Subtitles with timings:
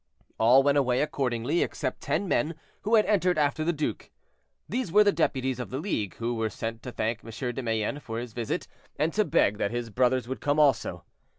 [0.39, 4.09] All went away accordingly, except ten men, who had entered after the duke.
[4.67, 7.29] These were the deputies of the League, who were sent to thank M.
[7.53, 8.67] de Mayenne for his visit,
[8.97, 11.03] and to beg that his brothers would come also.